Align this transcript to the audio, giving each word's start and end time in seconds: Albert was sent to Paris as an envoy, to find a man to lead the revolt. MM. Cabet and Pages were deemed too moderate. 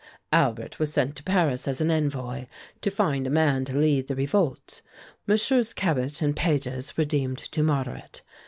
Albert 0.33 0.79
was 0.79 0.91
sent 0.91 1.15
to 1.15 1.21
Paris 1.21 1.67
as 1.67 1.79
an 1.79 1.91
envoy, 1.91 2.47
to 2.81 2.89
find 2.89 3.27
a 3.27 3.29
man 3.29 3.63
to 3.65 3.77
lead 3.77 4.07
the 4.07 4.15
revolt. 4.15 4.81
MM. 5.27 5.75
Cabet 5.75 6.23
and 6.23 6.35
Pages 6.35 6.97
were 6.97 7.05
deemed 7.05 7.37
too 7.37 7.61
moderate. 7.61 8.23